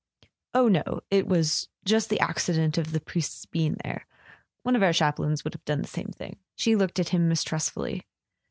[0.55, 4.07] "Oh, no—it was just the accident of the priest's being there.
[4.63, 7.09] One of our chaplains would have done the same kind of thing." She looked at
[7.09, 8.07] him mistrustfully.